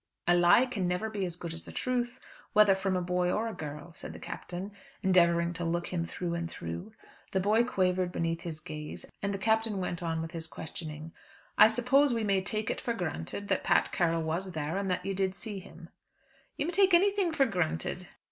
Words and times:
"A 0.27 0.33
lie 0.35 0.65
can 0.65 0.87
never 0.87 1.11
be 1.11 1.25
as 1.25 1.35
good 1.37 1.53
as 1.53 1.63
the 1.65 1.71
truth, 1.71 2.19
whether 2.53 2.73
from 2.73 2.97
a 2.97 3.03
boy 3.03 3.31
or 3.31 3.47
a 3.47 3.53
girl," 3.53 3.93
said 3.93 4.13
the 4.13 4.19
Captain, 4.19 4.71
endeavouring 5.03 5.53
to 5.53 5.63
look 5.63 5.93
him 5.93 6.05
through 6.05 6.33
and 6.33 6.49
through. 6.49 6.93
The 7.33 7.39
boy 7.39 7.63
quavered 7.65 8.11
beneath 8.11 8.41
his 8.41 8.59
gaze, 8.59 9.05
and 9.21 9.31
the 9.31 9.37
Captain 9.37 9.77
went 9.77 10.01
on 10.01 10.19
with 10.19 10.31
his 10.31 10.47
questioning. 10.47 11.11
"I 11.55 11.67
suppose 11.67 12.15
we 12.15 12.23
may 12.23 12.41
take 12.41 12.71
it 12.71 12.81
for 12.81 12.95
granted 12.95 13.47
that 13.49 13.63
Pat 13.63 13.91
Carroll 13.91 14.23
was 14.23 14.53
there, 14.53 14.75
and 14.75 14.89
that 14.89 15.05
you 15.05 15.13
did 15.13 15.35
see 15.35 15.59
him?" 15.59 15.89
"You 16.57 16.65
may 16.65 16.71
take 16.71 16.95
anything 16.95 17.31
for 17.31 17.45
granted." 17.45 18.07